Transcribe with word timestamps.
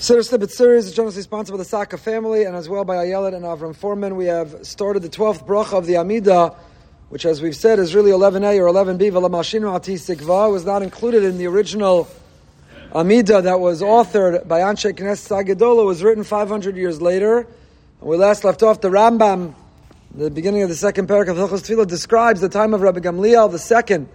Siddur 0.00 0.26
Snippet 0.26 0.50
series 0.50 0.86
is 0.86 0.94
generously 0.94 1.20
sponsored 1.20 1.52
by 1.52 1.58
the 1.58 1.64
Saka 1.66 1.98
family 1.98 2.44
and 2.44 2.56
as 2.56 2.70
well 2.70 2.86
by 2.86 3.04
Ayelet 3.04 3.34
and 3.34 3.44
Avram 3.44 3.76
Foreman. 3.76 4.16
We 4.16 4.24
have 4.24 4.66
started 4.66 5.00
the 5.02 5.10
12th 5.10 5.46
bracha 5.46 5.76
of 5.76 5.84
the 5.84 5.98
Amida, 5.98 6.56
which 7.10 7.26
as 7.26 7.42
we've 7.42 7.54
said 7.54 7.78
is 7.78 7.94
really 7.94 8.10
11a 8.10 8.58
or 8.60 8.72
11b, 8.72 9.12
Velamashinu 9.12 9.70
Ati 9.70 9.96
Sikva, 9.96 10.50
was 10.50 10.64
not 10.64 10.80
included 10.80 11.22
in 11.22 11.36
the 11.36 11.46
original 11.48 12.08
Amida 12.94 13.42
that 13.42 13.60
was 13.60 13.82
authored 13.82 14.48
by 14.48 14.60
Anshe 14.60 14.90
Knesset 14.94 15.44
HaGedola, 15.44 15.84
was 15.84 16.02
written 16.02 16.24
500 16.24 16.78
years 16.78 17.02
later. 17.02 17.40
And 17.40 18.08
we 18.08 18.16
last 18.16 18.42
left 18.42 18.62
off 18.62 18.80
the 18.80 18.88
Rambam, 18.88 19.52
the 20.14 20.30
beginning 20.30 20.62
of 20.62 20.70
the 20.70 20.76
second 20.76 21.08
parak 21.08 21.28
of 21.28 21.36
Hilchos 21.36 21.60
Tefillah, 21.60 21.86
describes 21.86 22.40
the 22.40 22.48
time 22.48 22.72
of 22.72 22.80
Rabbi 22.80 23.00
Gamliel 23.00 23.52
II, 23.52 24.06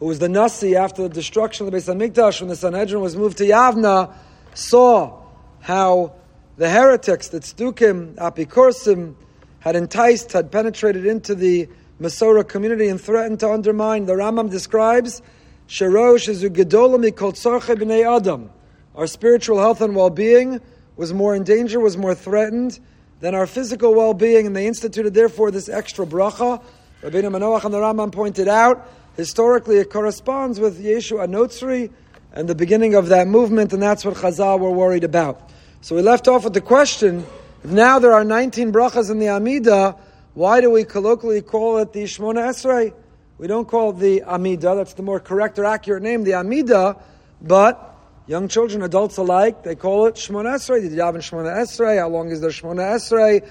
who 0.00 0.04
was 0.04 0.18
the 0.18 0.28
Nasi 0.28 0.76
after 0.76 1.00
the 1.00 1.08
destruction 1.08 1.64
of 1.64 1.72
the 1.72 1.78
Beis 1.78 1.88
HaMikdash 1.88 2.42
when 2.42 2.50
the 2.50 2.56
Sanhedrin 2.56 3.00
was 3.00 3.16
moved 3.16 3.38
to 3.38 3.44
Yavna, 3.44 4.12
saw 4.52 5.19
how 5.60 6.14
the 6.56 6.68
heretics, 6.68 7.28
the 7.28 7.40
tzdukim, 7.40 8.14
apikorsim, 8.16 9.14
had 9.60 9.76
enticed, 9.76 10.32
had 10.32 10.50
penetrated 10.50 11.06
into 11.06 11.34
the 11.34 11.68
Masorah 12.00 12.48
community 12.48 12.88
and 12.88 13.00
threatened 13.00 13.40
to 13.40 13.50
undermine. 13.50 14.06
The 14.06 14.14
Rambam 14.14 14.50
describes, 14.50 15.20
Sherosh 15.68 16.28
is 16.28 16.42
b'nei 16.42 18.16
adam. 18.16 18.50
Our 18.94 19.06
spiritual 19.06 19.58
health 19.58 19.80
and 19.82 19.94
well-being 19.94 20.60
was 20.96 21.12
more 21.12 21.34
in 21.34 21.44
danger, 21.44 21.78
was 21.78 21.96
more 21.96 22.14
threatened 22.14 22.80
than 23.20 23.34
our 23.34 23.46
physical 23.46 23.94
well-being, 23.94 24.46
and 24.46 24.56
they 24.56 24.66
instituted 24.66 25.14
therefore 25.14 25.50
this 25.50 25.68
extra 25.68 26.06
bracha. 26.06 26.62
Rabbeinu 27.02 27.30
Manoach 27.30 27.64
and 27.64 27.72
the 27.72 27.78
Rambam 27.78 28.12
pointed 28.12 28.48
out, 28.48 28.88
historically 29.16 29.76
it 29.76 29.90
corresponds 29.90 30.58
with 30.58 30.82
Yeshu 30.82 31.24
Anotzri, 31.24 31.90
and 32.32 32.48
the 32.48 32.54
beginning 32.54 32.94
of 32.94 33.08
that 33.08 33.26
movement, 33.26 33.72
and 33.72 33.82
that's 33.82 34.04
what 34.04 34.14
Chazal 34.14 34.58
were 34.60 34.70
worried 34.70 35.04
about. 35.04 35.50
So 35.80 35.96
we 35.96 36.02
left 36.02 36.28
off 36.28 36.44
with 36.44 36.54
the 36.54 36.60
question, 36.60 37.26
if 37.64 37.70
now 37.70 37.98
there 37.98 38.12
are 38.12 38.24
19 38.24 38.72
brachas 38.72 39.10
in 39.10 39.18
the 39.18 39.28
Amida, 39.28 39.96
why 40.34 40.60
do 40.60 40.70
we 40.70 40.84
colloquially 40.84 41.42
call 41.42 41.78
it 41.78 41.92
the 41.92 42.04
Shmona 42.04 42.48
Esrei? 42.48 42.92
We 43.38 43.46
don't 43.46 43.66
call 43.66 43.90
it 43.90 43.98
the 43.98 44.22
Amida, 44.22 44.74
that's 44.76 44.94
the 44.94 45.02
more 45.02 45.18
correct 45.18 45.58
or 45.58 45.64
accurate 45.64 46.02
name, 46.02 46.24
the 46.24 46.34
Amida, 46.34 46.96
but 47.40 47.96
young 48.26 48.46
children, 48.48 48.82
adults 48.82 49.16
alike, 49.16 49.62
they 49.64 49.74
call 49.74 50.06
it 50.06 50.14
Shmona 50.14 50.54
Esrei. 50.54 50.82
Did 50.82 50.92
you 50.92 51.00
have 51.00 51.14
Shmona 51.16 51.56
Esrei? 51.56 51.98
How 51.98 52.08
long 52.08 52.30
is 52.30 52.40
there 52.40 52.50
Shmona 52.50 52.94
Esrei? 52.94 53.48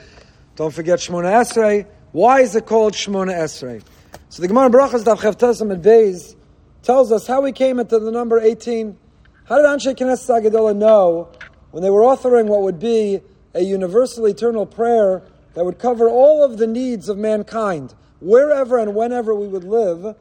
Don't 0.55 0.73
forget 0.73 0.99
Shmona 0.99 1.31
Esrei. 1.41 1.85
Why 2.11 2.41
is 2.41 2.55
it 2.55 2.65
called 2.65 2.93
Shmona 2.93 3.33
Esrei? 3.33 3.83
So 4.29 4.41
the 4.41 4.47
Gemara 4.47 4.69
Brachas 4.69 5.03
Dav 5.03 5.19
Chavtasam 5.19 5.73
at 5.73 5.81
Beis 5.81 6.35
tells 6.83 7.11
us 7.11 7.27
how 7.27 7.41
we 7.41 7.51
came 7.51 7.79
into 7.79 7.99
the 7.99 8.11
number 8.11 8.39
18. 8.39 8.97
How 9.45 9.57
did 9.57 9.65
Anshe 9.65 9.95
Knesset 9.95 10.43
Agadola 10.43 10.75
know 10.75 11.29
when 11.71 11.83
they 11.83 11.89
were 11.89 12.01
authoring 12.01 12.45
what 12.45 12.61
would 12.61 12.79
be 12.79 13.21
a 13.53 13.61
universal 13.61 14.25
eternal 14.25 14.65
prayer 14.65 15.23
that 15.55 15.65
would 15.65 15.79
cover 15.79 16.07
all 16.07 16.43
of 16.43 16.57
the 16.57 16.67
needs 16.67 17.09
of 17.09 17.17
mankind, 17.17 17.93
wherever 18.19 18.77
and 18.77 18.95
whenever 18.95 19.33
we 19.33 19.47
would 19.47 19.63
live, 19.63 20.15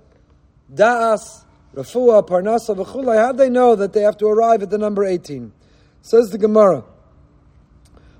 Da'as, 0.73 1.45
Rafua, 1.75 2.27
Parnasa, 2.27 2.75
V'chulai, 2.75 3.19
how 3.19 3.33
do 3.33 3.39
they 3.39 3.51
know 3.51 3.77
that 3.77 3.93
they 3.93 4.01
have 4.01 4.17
to 4.19 4.27
arrive 4.27 4.63
at 4.63 4.71
the 4.71 4.79
number 4.79 5.05
18? 5.05 5.53
Says 6.01 6.31
the 6.31 6.39
Gemara, 6.39 6.85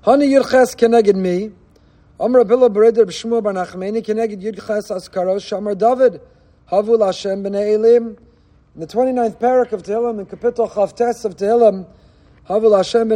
Hani 0.03 0.29
Yirches 0.29 0.75
keneged 0.75 1.15
me, 1.15 1.51
Amr 2.19 2.43
Bereder 2.43 3.05
B'Shmuel 3.05 3.43
Bar 3.43 3.53
Nachmeni 3.53 4.05
keneged 4.05 4.41
Yirches 4.41 4.91
Askaros 4.91 5.41
Shamar 5.41 5.77
David, 5.77 6.21
Havul 6.71 7.05
Hashem 7.05 7.43
B'nei 7.43 7.73
Elim. 7.75 8.17
In 8.75 8.81
the 8.81 8.87
29th 8.87 9.39
parak 9.39 9.71
of 9.71 9.81
Tehillim, 9.81 10.19
in 10.19 10.25
Kapitel 10.27 10.69
Chavtes 10.69 11.25
of 11.25 11.35
Tehillim, 11.35 11.87
Havul 12.47 12.77
Hashem 12.77 13.09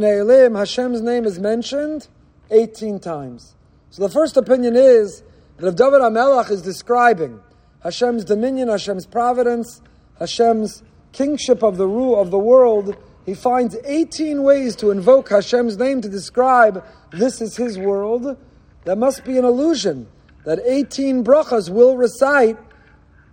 Hashem's 0.56 1.02
name 1.02 1.26
is 1.26 1.40
mentioned 1.40 2.08
18 2.50 3.00
times. 3.00 3.56
So 3.92 4.02
the 4.02 4.10
first 4.10 4.36
opinion 4.36 4.76
is 4.76 5.22
that 5.58 5.68
if 5.68 5.76
David 5.76 6.02
HaMelech 6.02 6.50
is 6.50 6.64
describing 6.64 7.40
Hashem's 7.84 8.26
dominion, 8.26 8.68
Hashem's 8.68 9.06
providence, 9.06 9.80
Hashem's 10.18 10.82
kingship 11.12 11.64
of 11.64 11.78
the 11.78 11.88
rule 11.88 12.20
of 12.20 12.32
the 12.32 12.40
world, 12.40 12.98
he 13.24 13.36
finds 13.36 13.78
18 13.86 14.42
ways 14.42 14.76
to 14.78 14.90
invoke 14.90 15.30
Hashem's 15.30 15.78
name 15.78 16.02
to 16.02 16.10
describe 16.10 16.84
this 17.12 17.42
is 17.42 17.56
his 17.56 17.78
world. 17.78 18.38
That 18.86 18.98
must 18.98 19.24
be 19.24 19.38
an 19.38 19.46
illusion 19.46 20.08
that 20.46 20.60
18 20.66 21.24
brachas 21.24 21.70
will 21.70 21.96
recite 21.96 22.58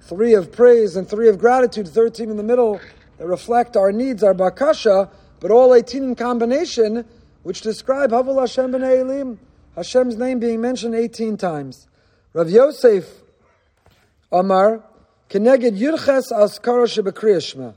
three 0.00 0.34
of 0.34 0.53
praise 0.53 0.97
and 0.97 1.09
three 1.09 1.28
of 1.28 1.38
gratitude, 1.38 1.88
13 1.88 2.31
in 2.31 2.37
the 2.37 2.43
middle, 2.43 2.81
that 3.19 3.27
reflect 3.27 3.77
our 3.77 3.93
needs, 3.93 4.22
our 4.22 4.34
bakasha, 4.34 5.11
but 5.41 5.50
all 5.50 5.75
18 5.75 6.03
in 6.03 6.15
combination, 6.15 7.05
which 7.43 7.61
describe 7.61 8.10
Havul 8.10 8.41
Hashem 8.41 8.72
ben 8.72 8.83
Elim, 8.83 9.39
Hashem's 9.77 10.16
name 10.16 10.41
being 10.41 10.60
mentioned 10.60 10.94
18 10.94 11.37
times. 11.37 11.89
Rav 12.33 12.50
Yosef 12.50 13.09
Amar, 14.33 14.83
Keneged 15.28 15.78
Yurches 15.78 16.33
Askara 16.33 16.87
Shebekriyashma. 16.87 17.75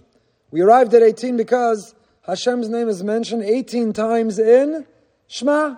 We 0.51 0.61
arrived 0.61 0.93
at 0.93 1.01
18 1.01 1.37
because 1.37 1.95
Hashem's 2.25 2.69
name 2.69 2.89
is 2.89 3.03
mentioned 3.03 3.43
18 3.43 3.93
times 3.93 4.39
in 4.39 4.85
Shema. 5.27 5.75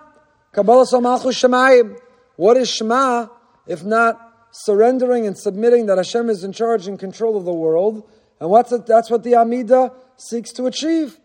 Kabbalah 0.51 0.85
Samalchu 0.85 1.31
Shemayim. 1.31 1.97
What 2.37 2.57
is 2.57 2.69
Shema 2.69 3.27
if 3.67 3.83
not 3.83 4.24
surrendering 4.63 5.27
and 5.27 5.37
submitting 5.37 5.85
that 5.87 5.97
Hashem 5.97 6.29
is 6.29 6.43
in 6.43 6.53
charge 6.53 6.87
and 6.87 6.97
control 6.97 7.35
of 7.35 7.43
the 7.43 7.53
world. 7.53 8.09
And 8.39 8.49
what's 8.49 8.71
it, 8.71 8.85
that's 8.85 9.09
what 9.09 9.23
the 9.23 9.35
Amida 9.35 9.91
seeks 10.15 10.51
to 10.53 10.65
achieve. 10.65 11.19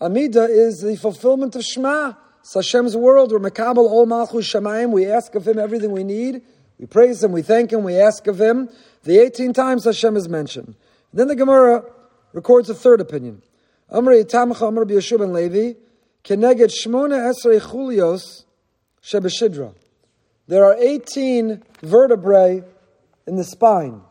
Amida 0.00 0.44
is 0.44 0.80
the 0.80 0.96
fulfillment 0.96 1.54
of 1.56 1.64
Shema. 1.64 2.14
It's 2.40 2.54
Hashem's 2.54 2.96
world. 2.96 3.32
We're 3.32 3.38
Makabal 3.38 3.78
Ol 3.78 4.06
Malchus 4.06 4.50
Shemayim. 4.50 4.92
We 4.92 5.06
ask 5.06 5.34
of 5.34 5.46
Him 5.46 5.58
everything 5.58 5.92
we 5.92 6.04
need. 6.04 6.42
We 6.78 6.86
praise 6.86 7.22
Him, 7.22 7.32
we 7.32 7.42
thank 7.42 7.72
Him, 7.72 7.84
we 7.84 7.96
ask 7.96 8.26
of 8.26 8.40
Him. 8.40 8.68
The 9.04 9.18
18 9.18 9.52
times 9.52 9.84
Hashem 9.84 10.16
is 10.16 10.28
mentioned. 10.28 10.74
Then 11.12 11.28
the 11.28 11.36
Gemara 11.36 11.84
records 12.32 12.68
a 12.70 12.74
third 12.74 13.00
opinion. 13.00 13.42
Amri 13.92 14.24
Tamcha 14.24 14.62
Amr 14.62 14.84
Levi, 14.84 15.78
Keneged 16.24 16.72
Shmona 16.72 17.32
Esrei 17.32 17.60
Chulios 17.60 18.44
Shebeshidra. 19.02 19.74
There 20.46 20.64
are 20.64 20.76
18 20.78 21.62
vertebrae 21.82 22.62
in 23.26 23.36
the 23.36 23.44
spine. 23.44 24.02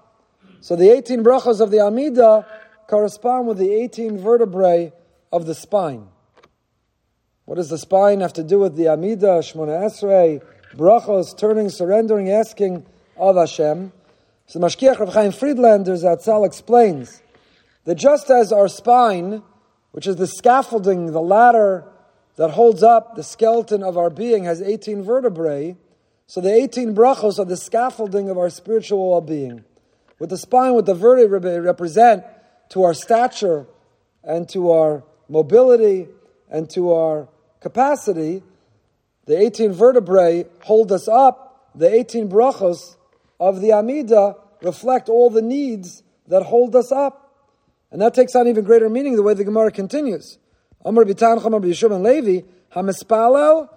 So 0.62 0.76
the 0.76 0.90
18 0.90 1.24
brachas 1.24 1.62
of 1.62 1.70
the 1.70 1.82
Amida 1.82 2.48
correspond 2.88 3.48
with 3.48 3.58
the 3.58 3.72
18 3.72 4.18
vertebrae 4.18 4.94
of 5.32 5.46
the 5.46 5.54
spine. 5.54 6.08
What 7.46 7.56
does 7.56 7.70
the 7.70 7.78
spine 7.78 8.22
have 8.22 8.34
to 8.34 8.44
do 8.44 8.60
with 8.60 8.76
the 8.76 8.88
Amida, 8.88 9.40
Shmona 9.40 9.86
Esrei, 9.86 10.42
brachos, 10.76 11.38
turning, 11.38 11.70
surrendering, 11.70 12.30
asking 12.30 12.86
of 13.18 13.36
Hashem? 13.36 13.92
So 14.48 14.60
the 14.60 14.66
Mashgiach 14.66 15.00
Rav 15.00 15.14
Chaim 15.14 15.32
Friedlander 15.32 15.94
Zatzal 15.94 16.46
explains 16.46 17.22
that 17.84 17.96
just 17.96 18.30
as 18.30 18.52
our 18.52 18.68
spine, 18.68 19.44
which 19.92 20.08
is 20.08 20.16
the 20.16 20.28
scaffolding, 20.28 21.12
the 21.12 21.22
ladder 21.22 21.86
that 22.38 22.52
holds 22.52 22.82
up 22.82 23.16
the 23.16 23.24
skeleton 23.24 23.84
of 23.84 23.98
our 23.98 24.10
being, 24.10 24.46
has 24.46 24.62
18 24.62 25.04
vertebrae, 25.04 25.78
so 26.28 26.41
the 26.41 26.53
18 26.53 26.95
brachos 26.95 27.39
are 27.39 27.45
the 27.45 27.57
scaffolding 27.57 28.29
of 28.29 28.38
our 28.38 28.50
spiritual 28.50 29.11
well-being. 29.11 29.63
With 30.19 30.29
the 30.29 30.38
spine, 30.38 30.73
with 30.73 30.85
the 30.85 30.94
vertebrae 30.94 31.59
represent 31.59 32.23
to 32.69 32.84
our 32.84 32.94
stature 32.94 33.66
and 34.23 34.47
to 34.50 34.72
our 34.72 35.03
mobility 35.28 36.07
and 36.50 36.69
to 36.72 36.94
our 36.94 37.28
capacity, 37.59 38.41
the 39.25 39.38
18 39.38 39.73
vertebrae 39.73 40.45
hold 40.61 40.91
us 40.91 41.07
up. 41.07 41.72
The 41.75 41.91
18 41.91 42.29
brachos 42.29 42.95
of 43.40 43.61
the 43.61 43.73
Amida 43.73 44.35
reflect 44.61 45.09
all 45.09 45.29
the 45.29 45.41
needs 45.41 46.03
that 46.28 46.44
hold 46.44 46.75
us 46.75 46.91
up. 46.91 47.19
And 47.91 48.01
that 48.01 48.13
takes 48.13 48.35
on 48.35 48.47
even 48.47 48.63
greater 48.63 48.90
meaning 48.90 49.16
the 49.16 49.23
way 49.23 49.34
the 49.34 49.44
Gemara 49.44 49.72
continues. 49.72 50.38
Amr 50.85 51.05
Bitan 51.05 52.03
Levi, 52.03 52.47
Hamispalel 52.73 53.69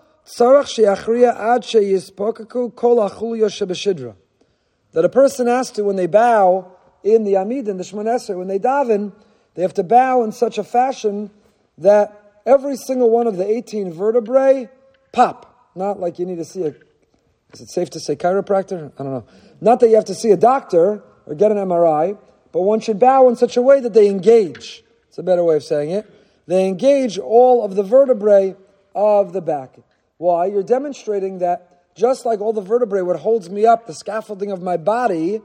that 4.92 5.04
a 5.04 5.08
person 5.08 5.46
has 5.46 5.70
to, 5.70 5.84
when 5.84 5.94
they 5.94 6.06
bow 6.08 6.72
in 7.04 7.22
the 7.22 7.36
Amid, 7.36 7.68
in 7.68 7.76
the 7.76 7.84
Shemon 7.84 8.36
when 8.36 8.48
they 8.48 8.58
daven, 8.58 9.12
they 9.54 9.62
have 9.62 9.74
to 9.74 9.84
bow 9.84 10.24
in 10.24 10.32
such 10.32 10.58
a 10.58 10.64
fashion 10.64 11.30
that 11.78 12.40
every 12.44 12.76
single 12.76 13.08
one 13.08 13.28
of 13.28 13.36
the 13.36 13.48
18 13.48 13.92
vertebrae 13.92 14.68
pop. 15.12 15.70
Not 15.76 16.00
like 16.00 16.18
you 16.18 16.26
need 16.26 16.38
to 16.38 16.44
see 16.44 16.62
a, 16.62 16.74
is 17.52 17.60
it 17.60 17.70
safe 17.70 17.90
to 17.90 18.00
say 18.00 18.16
chiropractor? 18.16 18.92
I 18.98 19.02
don't 19.04 19.12
know. 19.12 19.26
Not 19.60 19.78
that 19.78 19.90
you 19.90 19.94
have 19.94 20.06
to 20.06 20.14
see 20.14 20.32
a 20.32 20.36
doctor 20.36 21.04
or 21.26 21.34
get 21.36 21.52
an 21.52 21.58
MRI, 21.58 22.18
but 22.50 22.62
one 22.62 22.80
should 22.80 22.98
bow 22.98 23.28
in 23.28 23.36
such 23.36 23.56
a 23.56 23.62
way 23.62 23.78
that 23.78 23.94
they 23.94 24.08
engage. 24.08 24.82
It's 25.08 25.18
a 25.18 25.22
better 25.22 25.44
way 25.44 25.54
of 25.54 25.62
saying 25.62 25.90
it. 25.90 26.10
They 26.48 26.66
engage 26.66 27.16
all 27.16 27.64
of 27.64 27.76
the 27.76 27.84
vertebrae 27.84 28.56
of 28.92 29.32
the 29.32 29.40
back. 29.40 29.76
Why? 30.18 30.46
You're 30.46 30.62
demonstrating 30.62 31.38
that 31.38 31.94
just 31.94 32.26
like 32.26 32.40
all 32.40 32.52
the 32.52 32.60
vertebrae, 32.60 33.02
what 33.02 33.18
holds 33.18 33.48
me 33.48 33.66
up, 33.66 33.86
the 33.86 33.94
scaffolding 33.94 34.50
of 34.50 34.62
my 34.62 34.76
body, 34.76 35.40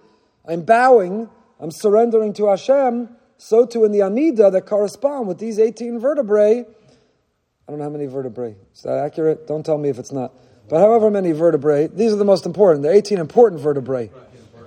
I'm 0.47 0.61
bowing, 0.63 1.29
I'm 1.59 1.71
surrendering 1.71 2.33
to 2.33 2.47
Hashem, 2.47 3.09
so 3.37 3.65
too 3.65 3.85
in 3.85 3.91
the 3.91 4.01
Amida 4.01 4.51
that 4.51 4.65
correspond 4.65 5.27
with 5.27 5.39
these 5.39 5.59
18 5.59 5.99
vertebrae, 5.99 6.59
I 6.59 7.71
don't 7.71 7.77
know 7.77 7.85
how 7.85 7.89
many 7.89 8.05
vertebrae. 8.05 8.55
Is 8.73 8.81
that 8.81 8.97
accurate? 8.97 9.47
Don't 9.47 9.65
tell 9.65 9.77
me 9.77 9.89
if 9.89 9.97
it's 9.97 10.11
not. 10.11 10.33
But 10.67 10.79
however 10.79 11.09
many 11.09 11.31
vertebrae, 11.31 11.87
these 11.87 12.11
are 12.13 12.17
the 12.17 12.25
most 12.25 12.45
important. 12.45 12.83
They're 12.83 12.93
18 12.93 13.17
important 13.17 13.61
vertebrae, 13.61 14.09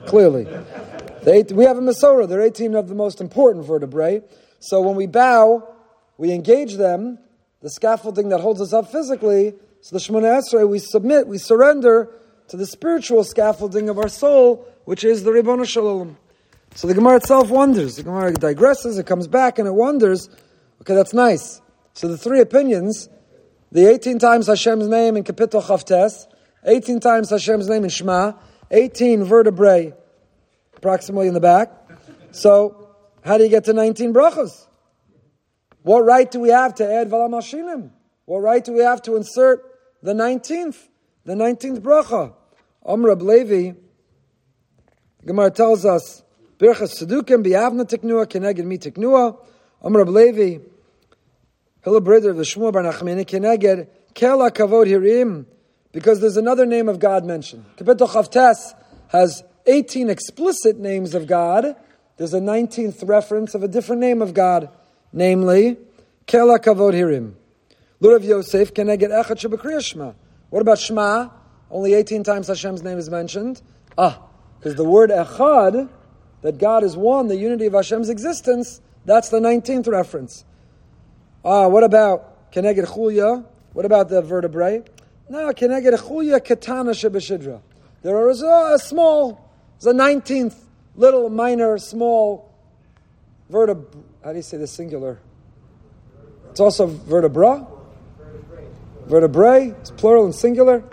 clearly. 0.06 0.46
Eight, 1.26 1.52
we 1.52 1.64
have 1.64 1.78
a 1.78 1.80
Masorah. 1.80 2.28
They're 2.28 2.42
18 2.42 2.74
of 2.74 2.88
the 2.88 2.94
most 2.94 3.20
important 3.20 3.64
vertebrae. 3.66 4.22
So 4.58 4.82
when 4.82 4.96
we 4.96 5.06
bow, 5.06 5.68
we 6.18 6.32
engage 6.32 6.74
them, 6.74 7.18
the 7.62 7.70
scaffolding 7.70 8.28
that 8.28 8.40
holds 8.40 8.60
us 8.60 8.72
up 8.72 8.92
physically. 8.92 9.54
So 9.84 9.96
the 9.96 10.00
Shemona 10.00 10.40
Esrei, 10.40 10.66
we 10.66 10.78
submit, 10.78 11.26
we 11.26 11.36
surrender 11.36 12.08
to 12.48 12.56
the 12.56 12.64
spiritual 12.64 13.22
scaffolding 13.22 13.90
of 13.90 13.98
our 13.98 14.08
soul, 14.08 14.66
which 14.86 15.04
is 15.04 15.24
the 15.24 15.30
Ribbon 15.30 15.62
Shalom. 15.66 16.16
So 16.74 16.88
the 16.88 16.94
Gemara 16.94 17.16
itself 17.16 17.50
wonders. 17.50 17.96
The 17.96 18.04
Gemara 18.04 18.32
digresses, 18.32 18.98
it 18.98 19.04
comes 19.04 19.28
back, 19.28 19.58
and 19.58 19.68
it 19.68 19.74
wonders. 19.74 20.30
Okay, 20.80 20.94
that's 20.94 21.12
nice. 21.12 21.60
So 21.92 22.08
the 22.08 22.16
three 22.16 22.40
opinions, 22.40 23.10
the 23.72 23.86
18 23.90 24.18
times 24.18 24.46
Hashem's 24.46 24.88
name 24.88 25.18
in 25.18 25.24
Kapitel 25.24 25.62
Chavtes, 25.62 26.28
18 26.64 27.00
times 27.00 27.28
Hashem's 27.28 27.68
name 27.68 27.84
in 27.84 27.90
Shema, 27.90 28.32
18 28.70 29.24
vertebrae 29.24 29.92
approximately 30.78 31.28
in 31.28 31.34
the 31.34 31.40
back. 31.40 31.70
So, 32.30 32.88
how 33.22 33.36
do 33.36 33.44
you 33.44 33.50
get 33.50 33.64
to 33.64 33.74
19 33.74 34.14
brachas? 34.14 34.66
What 35.82 36.06
right 36.06 36.30
do 36.30 36.40
we 36.40 36.48
have 36.48 36.74
to 36.76 36.90
add 36.90 37.10
V'Lamalshinim? 37.10 37.90
What 38.24 38.38
right 38.38 38.64
do 38.64 38.72
we 38.72 38.80
have 38.80 39.02
to 39.02 39.16
insert 39.16 39.72
the 40.04 40.12
19th, 40.12 40.88
the 41.24 41.32
19th 41.32 41.80
bracha? 41.80 42.34
Amr 42.84 43.14
Levi, 43.14 43.72
Gemara 45.24 45.50
tells 45.50 45.86
us, 45.86 46.22
Birchas 46.58 47.02
Sedukim 47.02 47.42
bi'avna 47.42 47.88
tiknua 47.88 48.26
keneged 48.26 48.66
mi 48.66 48.76
tiknua. 48.76 49.38
Amr 49.82 50.04
Levi, 50.04 50.62
Hilabrider 51.86 52.30
of 52.30 52.36
the 52.36 52.42
Shmuel 52.42 52.70
Bar 52.70 52.82
Nachmani 52.82 53.24
keneged 53.24 53.88
kela 54.14 54.50
kavod 54.50 54.86
hirim, 54.86 55.46
because 55.92 56.20
there's 56.20 56.36
another 56.36 56.66
name 56.66 56.90
of 56.90 56.98
God 56.98 57.24
mentioned. 57.24 57.64
Kapitel 57.78 58.06
Chavtes 58.06 58.74
has 59.08 59.42
18 59.64 60.10
explicit 60.10 60.78
names 60.78 61.14
of 61.14 61.26
God. 61.26 61.76
There's 62.18 62.34
a 62.34 62.40
19th 62.40 63.08
reference 63.08 63.54
of 63.54 63.62
a 63.62 63.68
different 63.68 64.02
name 64.02 64.20
of 64.20 64.34
God, 64.34 64.68
namely, 65.14 65.78
Kela 66.26 66.58
Kavod 66.58 66.92
Hirim. 66.92 67.36
Lurav 68.00 68.24
Yosef, 68.24 68.74
can 68.74 68.90
I 68.90 68.96
get 68.96 69.10
Echad 69.10 69.82
Shema? 69.82 70.12
What 70.50 70.60
about 70.60 70.78
Shema? 70.78 71.28
Only 71.70 71.94
18 71.94 72.22
times 72.22 72.48
Hashem's 72.48 72.82
name 72.82 72.98
is 72.98 73.08
mentioned. 73.10 73.62
Ah, 73.96 74.20
because 74.58 74.74
the 74.76 74.84
word 74.84 75.10
Echad, 75.10 75.88
that 76.42 76.58
God 76.58 76.84
is 76.84 76.96
one, 76.96 77.28
the 77.28 77.36
unity 77.36 77.66
of 77.66 77.72
Hashem's 77.72 78.08
existence, 78.08 78.80
that's 79.04 79.28
the 79.28 79.40
19th 79.40 79.88
reference. 79.88 80.44
Ah, 81.44 81.68
what 81.68 81.84
about 81.84 82.52
Keneged 82.52 82.86
Chulya? 82.86 83.44
What 83.72 83.84
about 83.84 84.08
the 84.08 84.22
vertebrae? 84.22 84.82
No, 85.28 85.50
Keneged 85.52 85.98
Chulya 85.98 86.44
Katana 86.44 86.92
Shebeshidra. 86.92 87.60
There 88.02 88.28
is 88.28 88.42
a, 88.42 88.72
a 88.74 88.78
small 88.78 89.44
the 89.80 89.92
19th 89.92 90.56
little, 90.96 91.28
minor, 91.28 91.76
small 91.78 92.54
vertebra. 93.50 93.84
How 94.22 94.30
do 94.30 94.36
you 94.36 94.42
say 94.42 94.56
the 94.56 94.66
singular? 94.66 95.20
It's 96.50 96.60
also 96.60 96.86
vertebra? 96.86 97.66
Vertebrae. 99.06 99.74
It's 99.80 99.90
plural 99.90 100.24
and 100.24 100.34
singular. 100.34 100.84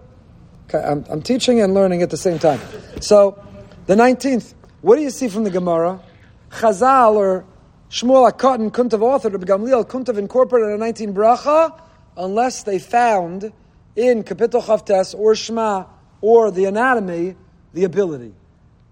Okay, 0.68 0.84
I'm, 0.84 1.06
I'm 1.10 1.22
teaching 1.22 1.62
and 1.62 1.74
learning 1.74 2.02
at 2.02 2.10
the 2.10 2.18
same 2.18 2.40
time. 2.40 2.60
So, 3.02 3.44
the 3.88 3.96
19th. 3.96 4.54
What 4.82 4.96
do 4.96 5.02
you 5.02 5.12
see 5.12 5.28
from 5.28 5.44
the 5.44 5.52
Gemara? 5.52 6.02
Chazal 6.50 7.16
or 7.16 7.46
Shmuel 7.90 8.32
HaKatan 8.32 8.74
couldn't 8.74 8.94
have 8.94 9.02
authored, 9.02 9.34
or 9.34 9.40
Gamliel 9.40 9.88
couldn't 9.88 10.08
have 10.08 10.18
incorporated 10.18 10.74
a 10.74 10.78
19 10.78 11.14
bracha 11.14 11.80
unless 12.18 12.64
they 12.64 12.80
found 12.80 13.52
in 13.96 14.24
Kapitel 14.24 14.62
Chavtes 14.62 15.14
or 15.18 15.36
Shema 15.36 15.86
or 16.22 16.52
the 16.52 16.66
anatomy 16.66 17.36
the 17.74 17.84
ability. 17.84 18.34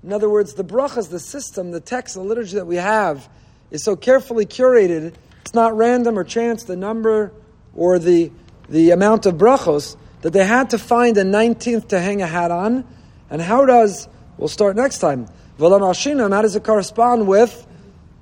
In 0.03 0.13
other 0.13 0.29
words, 0.29 0.53
the 0.53 0.63
brachas, 0.63 1.09
the 1.09 1.19
system, 1.19 1.71
the 1.71 1.79
text, 1.79 2.15
the 2.15 2.21
liturgy 2.21 2.55
that 2.55 2.67
we 2.67 2.77
have 2.77 3.29
is 3.71 3.83
so 3.83 3.95
carefully 3.95 4.45
curated. 4.45 5.13
It's 5.41 5.53
not 5.53 5.75
random 5.75 6.17
or 6.17 6.23
chance, 6.23 6.63
the 6.63 6.77
number 6.77 7.33
or 7.75 7.99
the, 7.99 8.31
the 8.69 8.91
amount 8.91 9.25
of 9.25 9.35
brachos, 9.35 9.97
that 10.21 10.31
they 10.31 10.45
had 10.45 10.69
to 10.71 10.77
find 10.77 11.17
a 11.17 11.23
19th 11.23 11.89
to 11.89 11.99
hang 11.99 12.21
a 12.21 12.27
hat 12.27 12.51
on. 12.51 12.85
And 13.29 13.41
how 13.41 13.65
does, 13.65 14.07
we'll 14.37 14.47
start 14.47 14.75
next 14.75 14.99
time, 14.99 15.27
V'Lamalshinim, 15.57 16.31
how 16.31 16.41
does 16.41 16.55
it 16.55 16.63
correspond 16.63 17.27
with 17.27 17.65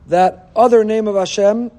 that 0.08 0.50
other 0.56 0.84
name 0.84 1.08
of 1.08 1.16
Hashem 1.16 1.72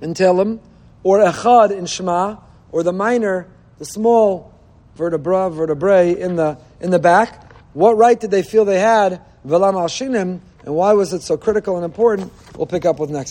in 0.00 0.14
Tehillim, 0.14 0.60
or 1.02 1.18
Echad 1.18 1.70
in 1.70 1.86
Shema, 1.86 2.36
or 2.70 2.82
the 2.82 2.92
minor, 2.92 3.48
the 3.78 3.84
small 3.84 4.52
vertebra, 4.96 5.50
vertebrae 5.50 6.18
in 6.18 6.36
the, 6.36 6.58
in 6.80 6.90
the 6.90 6.98
back? 6.98 7.52
What 7.74 7.96
right 7.96 8.18
did 8.18 8.30
they 8.30 8.42
feel 8.42 8.64
they 8.64 8.80
had? 8.80 9.22
Velam 9.46 9.74
al 9.74 9.88
and 10.64 10.74
why 10.76 10.92
was 10.92 11.12
it 11.12 11.22
so 11.22 11.36
critical 11.36 11.76
and 11.76 11.84
important? 11.84 12.32
We'll 12.56 12.66
pick 12.66 12.84
up 12.84 13.00
with 13.00 13.10
next. 13.10 13.30